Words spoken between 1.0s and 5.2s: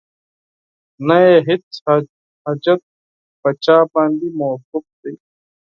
نه یې هیڅ حاجت په چا باندې موقوف دی